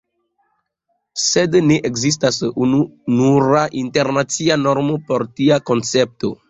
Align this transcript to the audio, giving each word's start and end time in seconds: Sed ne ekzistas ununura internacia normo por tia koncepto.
Sed 1.23 1.57
ne 1.67 1.77
ekzistas 1.91 2.41
ununura 2.65 3.63
internacia 3.85 4.63
normo 4.67 5.01
por 5.13 5.33
tia 5.41 5.65
koncepto. 5.73 6.39